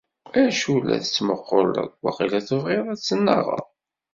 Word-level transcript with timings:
acu 0.43 0.73
la 0.87 0.97
tettmuquleḍ? 1.03 1.77
waqila 2.03 2.39
tebɣiḍ 2.47 2.85
ad 2.93 2.99
tennaɣeḍ! 3.01 3.65